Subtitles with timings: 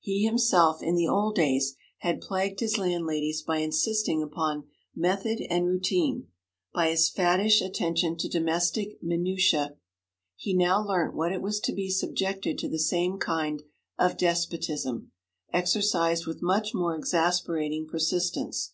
[0.00, 4.64] He himself, in the old days, had plagued his landladies by insisting upon
[4.96, 6.28] method and routine,
[6.72, 9.76] by his faddish attention to domestic minutiae;
[10.36, 13.62] he now learnt what it was to be subjected to the same kind
[13.98, 15.12] of despotism,
[15.52, 18.72] exercised with much more exasperating persistence.